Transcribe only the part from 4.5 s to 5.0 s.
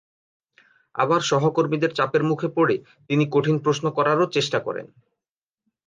করেন।